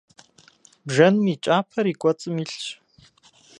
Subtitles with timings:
[0.87, 2.65] Бжэным и кӀапэр и кӀуэцӀым илъщ.